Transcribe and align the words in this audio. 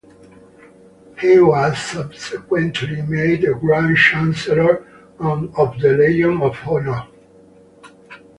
He 1.19 1.37
was 1.37 1.77
subsequently 1.77 3.03
made 3.03 3.43
a 3.43 3.53
Grand 3.53 3.95
Chancellor 3.95 4.83
of 5.19 5.79
the 5.79 5.93
Legion 5.95 6.41
of 6.41 6.57
Honour. 6.67 7.05